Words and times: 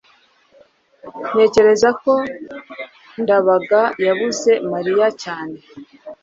ntekereza 1.27 1.89
ko 2.01 2.13
ndabaga 3.21 3.81
yabuze 4.05 4.51
mariya 4.71 5.07
cyane 5.23 5.57